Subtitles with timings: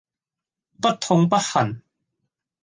[0.81, 1.79] 不痛不癢